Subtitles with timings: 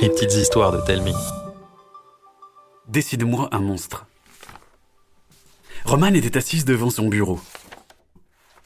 [0.00, 1.12] Les petites histoires de Telmi.
[2.86, 4.06] Décide-moi un monstre.
[5.84, 7.40] Romane était assise devant son bureau.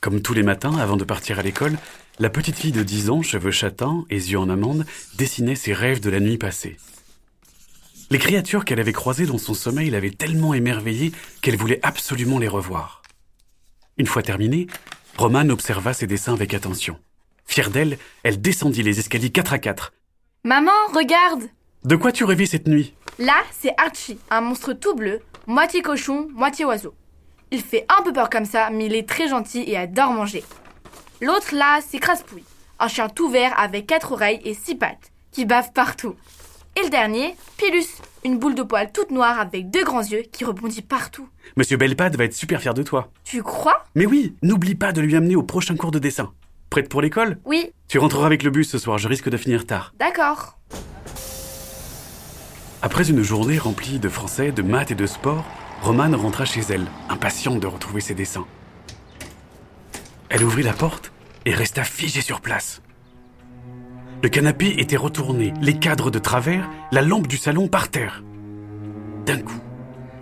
[0.00, 1.78] Comme tous les matins, avant de partir à l'école,
[2.18, 6.00] la petite fille de 10 ans, cheveux châtains et yeux en amande, dessinait ses rêves
[6.00, 6.76] de la nuit passée.
[8.10, 11.12] Les créatures qu'elle avait croisées dans son sommeil l'avaient tellement émerveillée
[11.42, 13.02] qu'elle voulait absolument les revoir.
[13.98, 14.66] Une fois terminée,
[15.16, 16.98] Romane observa ses dessins avec attention.
[17.46, 19.92] Fière d'elle, elle descendit les escaliers quatre à quatre.
[20.44, 21.50] Maman, regarde
[21.84, 26.28] De quoi tu rêvais cette nuit Là, c'est Archie, un monstre tout bleu, moitié cochon,
[26.32, 26.94] moitié oiseau.
[27.50, 30.42] Il fait un peu peur comme ça, mais il est très gentil et adore manger.
[31.20, 32.44] L'autre là, c'est Craspouille,
[32.78, 36.14] un chien tout vert avec quatre oreilles et six pattes, qui bave partout.
[36.74, 37.88] Et le dernier, Pilus,
[38.24, 41.28] une boule de poils toute noire avec deux grands yeux qui rebondit partout.
[41.58, 43.10] Monsieur Bellepad va être super fier de toi.
[43.24, 43.84] Tu crois?
[43.94, 46.32] Mais oui, n'oublie pas de lui amener au prochain cours de dessin.
[46.70, 47.38] Prête pour l'école?
[47.44, 49.92] Oui, Tu rentreras avec le bus ce soir, je risque de finir tard.
[49.98, 50.56] d'accord.
[52.82, 55.44] Après une journée remplie de français, de maths et de sport,
[55.82, 58.46] Romane rentra chez elle, impatiente de retrouver ses dessins.
[60.28, 61.10] Elle ouvrit la porte
[61.46, 62.80] et resta figée sur place.
[64.22, 68.22] Le canapé était retourné, les cadres de travers, la lampe du salon par terre.
[69.26, 69.60] D'un coup,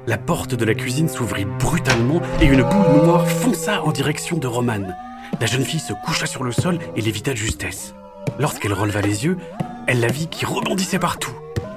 [0.07, 4.47] la porte de la cuisine s'ouvrit brutalement et une boule noire fonça en direction de
[4.47, 4.97] Romane.
[5.41, 7.95] La jeune fille se coucha sur le sol et l'évita de justesse.
[8.39, 9.39] Lorsqu'elle releva les yeux,
[9.87, 11.33] elle la vit qui rebondissait partout.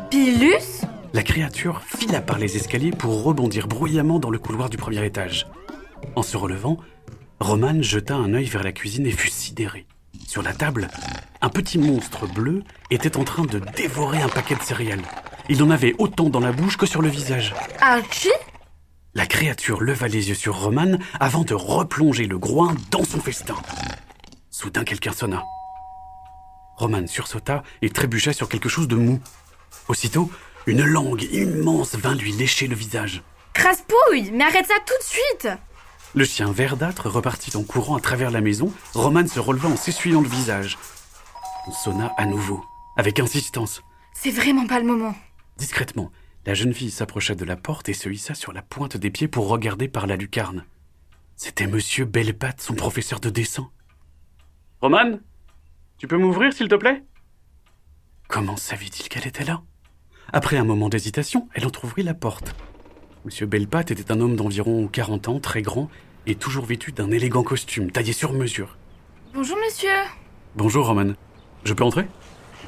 [0.09, 0.85] Pilus?
[1.13, 5.47] La créature fila par les escaliers pour rebondir bruyamment dans le couloir du premier étage.
[6.15, 6.77] En se relevant,
[7.39, 9.85] Romane jeta un œil vers la cuisine et fut sidérée.
[10.27, 10.87] Sur la table,
[11.41, 15.03] un petit monstre bleu était en train de dévorer un paquet de céréales.
[15.49, 17.53] Il en avait autant dans la bouche que sur le visage.
[17.81, 18.29] Archie?
[19.13, 23.55] La créature leva les yeux sur Romane avant de replonger le groin dans son festin.
[24.49, 25.43] Soudain, quelqu'un sonna.
[26.77, 29.19] Romane sursauta et trébucha sur quelque chose de mou.
[29.89, 30.31] Aussitôt,
[30.65, 33.21] une langue immense vint lui lécher le visage.
[33.53, 35.49] Craspouille Mais arrête ça tout de suite
[36.15, 38.71] Le chien verdâtre repartit en courant à travers la maison.
[38.93, 40.77] Romane se releva en s'essuyant le visage.
[41.67, 42.63] On sonna à nouveau,
[42.95, 43.83] avec insistance.
[44.13, 45.15] C'est vraiment pas le moment.
[45.57, 46.11] Discrètement,
[46.45, 49.27] la jeune fille s'approcha de la porte et se hissa sur la pointe des pieds
[49.27, 50.65] pour regarder par la lucarne.
[51.35, 53.69] C'était Monsieur Bellepat, son professeur de dessin.
[54.81, 55.21] Romane
[55.97, 57.03] Tu peux m'ouvrir, s'il te plaît?
[58.27, 59.61] Comment savait-il qu'elle était là?
[60.33, 62.55] Après un moment d'hésitation, elle entr'ouvrit la porte.
[63.25, 65.89] Monsieur Bellepat était un homme d'environ 40 ans, très grand,
[66.25, 68.77] et toujours vêtu d'un élégant costume, taillé sur mesure.
[69.33, 69.89] Bonjour monsieur
[70.55, 71.15] Bonjour, Romane.
[71.65, 72.07] Je peux entrer?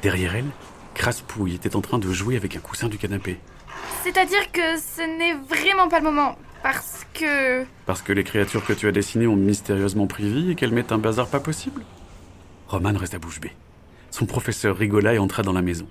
[0.02, 0.50] Derrière elle,
[0.94, 3.40] Craspouille était en train de jouer avec un coussin du canapé.
[4.02, 7.64] C'est-à-dire que ce n'est vraiment pas le moment, parce que...
[7.86, 10.92] Parce que les créatures que tu as dessinées ont mystérieusement pris vie et qu'elles mettent
[10.92, 11.82] un bazar pas possible
[12.68, 13.52] Roman resta bouche bée.
[14.10, 15.86] Son professeur rigola et entra dans la maison.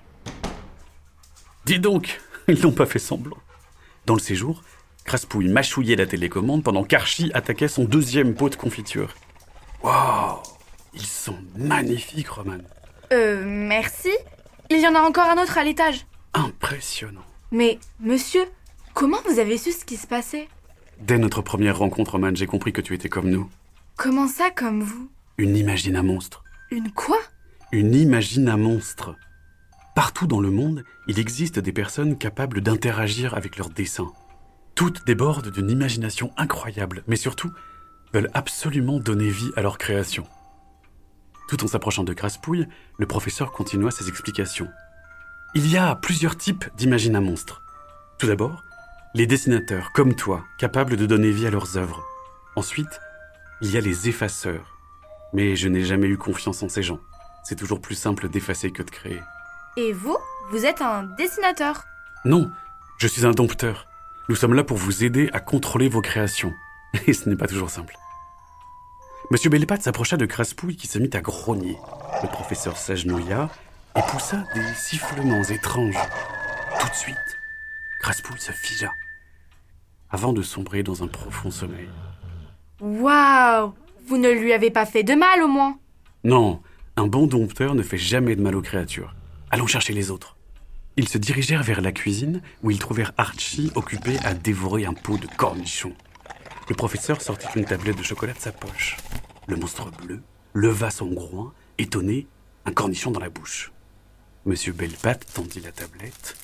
[1.66, 3.38] Dis donc, ils n'ont pas fait semblant.
[4.06, 4.62] Dans le séjour,
[5.04, 9.14] Craspouille mâchouillait la télécommande pendant qu'Archie attaquait son deuxième pot de confiture.
[9.82, 10.38] Waouh
[10.94, 12.58] Ils sont magnifiques, Roman.
[13.12, 14.10] Euh, merci
[14.70, 16.06] Il y en a encore un autre à l'étage.
[16.32, 17.24] Impressionnant.
[17.50, 18.44] Mais, monsieur,
[18.94, 20.48] comment vous avez su ce qui se passait?
[21.00, 23.48] Dès notre première rencontre, Roman, j'ai compris que tu étais comme nous.
[23.96, 25.08] Comment ça, comme vous?
[25.38, 26.44] Une imagine à monstre.
[26.70, 27.18] Une quoi?
[27.72, 29.16] Une imagine à monstre.
[29.94, 34.12] Partout dans le monde, il existe des personnes capables d'interagir avec leurs dessins.
[34.74, 37.52] Toutes débordent d'une imagination incroyable, mais surtout
[38.12, 40.26] veulent absolument donner vie à leur création.
[41.48, 42.66] Tout en s'approchant de Craspouille,
[42.98, 44.68] le professeur continua ses explications.
[45.56, 47.62] Il y a plusieurs types d'imagine à monstres.
[48.18, 48.64] Tout d'abord,
[49.14, 52.04] les dessinateurs, comme toi, capables de donner vie à leurs œuvres.
[52.56, 53.00] Ensuite,
[53.60, 54.76] il y a les effaceurs.
[55.32, 56.98] Mais je n'ai jamais eu confiance en ces gens.
[57.44, 59.20] C'est toujours plus simple d'effacer que de créer.
[59.76, 60.16] Et vous
[60.50, 61.84] Vous êtes un dessinateur.
[62.24, 62.50] Non,
[62.98, 63.86] je suis un dompteur.
[64.28, 66.52] Nous sommes là pour vous aider à contrôler vos créations.
[67.06, 67.94] Et ce n'est pas toujours simple.
[69.30, 71.78] Monsieur Bellepat s'approcha de Craspouille qui se mit à grogner.
[72.22, 73.50] Le professeur s'agenouilla
[73.96, 75.98] et poussa des sifflements étranges.
[76.80, 77.38] Tout de suite,
[78.00, 78.90] Craspouille se figea,
[80.10, 81.88] avant de sombrer dans un profond sommeil.
[82.80, 83.72] Waouh
[84.06, 85.78] Vous ne lui avez pas fait de mal au moins
[86.24, 86.60] Non,
[86.96, 89.14] un bon dompteur ne fait jamais de mal aux créatures.
[89.50, 90.36] Allons chercher les autres.
[90.96, 95.18] Ils se dirigèrent vers la cuisine où ils trouvèrent Archie occupé à dévorer un pot
[95.18, 95.94] de cornichons.
[96.68, 98.96] Le professeur sortit une tablette de chocolat de sa poche.
[99.46, 100.22] Le monstre bleu
[100.54, 102.26] leva son groin, étonné,
[102.64, 103.72] un cornichon dans la bouche.
[104.46, 106.36] Monsieur Bellepat tendit la tablette.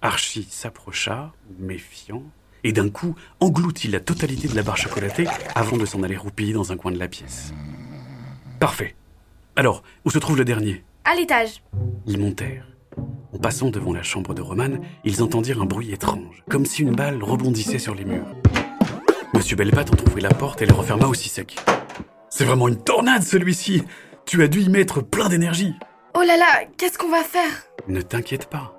[0.00, 2.22] Archie s'approcha, méfiant,
[2.64, 6.54] et d'un coup engloutit la totalité de la barre chocolatée avant de s'en aller roupiller
[6.54, 7.52] dans un coin de la pièce.
[8.58, 8.94] Parfait.
[9.54, 10.82] Alors, où se trouve le dernier?
[11.04, 11.62] À l'étage.
[12.06, 12.66] Ils montèrent.
[13.34, 16.94] En passant devant la chambre de Roman, ils entendirent un bruit étrange, comme si une
[16.94, 18.34] balle rebondissait sur les murs.
[19.34, 21.54] Monsieur Bellepatte entr'ouvrit la porte et le referma aussi sec.
[22.30, 23.82] C'est vraiment une tornade celui-ci
[24.24, 25.74] Tu as dû y mettre plein d'énergie
[26.14, 27.50] Oh là là, qu'est-ce qu'on va faire?
[27.88, 28.78] Ne t'inquiète pas.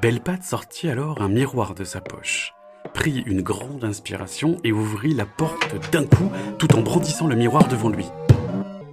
[0.00, 2.54] Bellepatte sortit alors un miroir de sa poche,
[2.94, 7.66] prit une grande inspiration et ouvrit la porte d'un coup tout en brandissant le miroir
[7.66, 8.06] devant lui.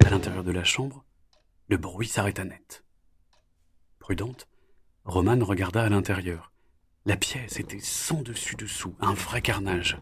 [0.06, 1.06] À l'intérieur de la chambre,
[1.68, 2.84] le bruit s'arrêta net.
[4.00, 4.48] Prudente,
[5.06, 6.52] Romane regarda à l'intérieur.
[7.06, 10.00] La pièce était sans dessus dessous, un vrai carnage.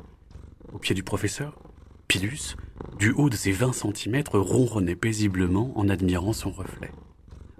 [0.72, 1.60] Au pied du professeur,
[2.08, 2.56] Pilus,
[2.98, 6.92] du haut de ses vingt centimètres, ronronnait paisiblement en admirant son reflet.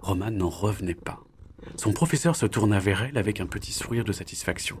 [0.08, 1.22] Romane n'en revenait pas.
[1.76, 4.80] Son professeur se tourna vers elle avec un petit sourire de satisfaction.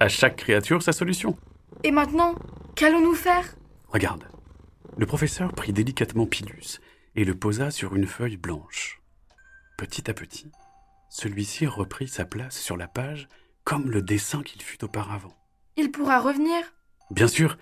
[0.00, 1.38] À chaque créature sa solution.
[1.84, 2.34] Et maintenant,
[2.74, 3.54] qu'allons-nous faire?
[3.86, 4.24] Regarde.
[4.96, 6.80] Le professeur prit délicatement Pilus
[7.14, 9.00] et le posa sur une feuille blanche.
[9.78, 10.50] Petit à petit,
[11.10, 13.28] celui-ci reprit sa place sur la page
[13.62, 15.36] comme le dessin qu'il fut auparavant.
[15.76, 16.56] Il pourra revenir?
[17.12, 17.56] Bien sûr,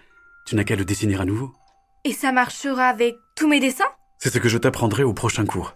[0.47, 1.53] tu n'as qu'à le dessiner à nouveau.
[2.05, 3.93] Et ça marchera avec tous mes dessins?
[4.17, 5.75] C'est ce que je t'apprendrai au prochain cours.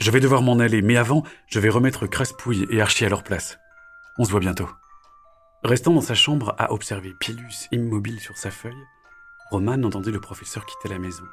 [0.00, 3.22] Je vais devoir m'en aller, mais avant, je vais remettre Craspouille et Archie à leur
[3.22, 3.58] place.
[4.18, 4.68] On se voit bientôt.
[5.62, 8.72] Restant dans sa chambre à observer Pilus immobile sur sa feuille,
[9.50, 11.24] Romane entendit le professeur quitter la maison.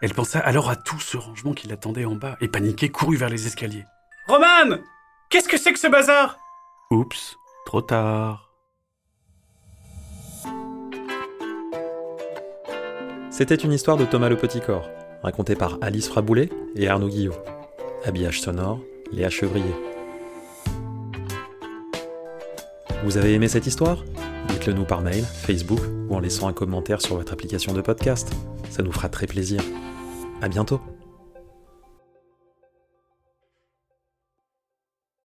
[0.00, 3.28] Elle pensa alors à tout ce rangement qui l'attendait en bas et paniquée courut vers
[3.28, 3.84] les escaliers.
[4.28, 4.80] Romane
[5.28, 6.38] Qu'est-ce que c'est que ce bazar?
[6.92, 7.36] Oups,
[7.66, 8.52] trop tard.
[13.30, 14.88] C'était une histoire de Thomas le Petit Corps,
[15.24, 17.34] racontée par Alice Fraboulet et Arnaud Guillot.
[18.04, 18.80] Habillage sonore,
[19.12, 19.74] Léa Chevrier.
[23.04, 24.04] Vous avez aimé cette histoire?
[24.48, 28.32] Dites-le nous par mail, Facebook ou en laissant un commentaire sur votre application de podcast.
[28.70, 29.62] Ça nous fera très plaisir.
[30.40, 30.80] À bientôt